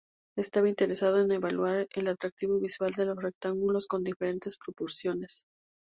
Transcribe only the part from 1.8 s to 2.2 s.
el